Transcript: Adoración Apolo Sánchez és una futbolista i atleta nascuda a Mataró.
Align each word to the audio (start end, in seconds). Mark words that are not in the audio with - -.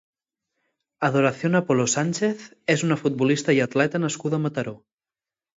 Adoración 1.07 1.53
Apolo 1.61 1.85
Sánchez 1.95 2.39
és 2.77 2.87
una 2.89 2.99
futbolista 3.03 3.57
i 3.59 3.63
atleta 3.67 4.03
nascuda 4.07 4.41
a 4.41 4.45
Mataró. 4.49 4.75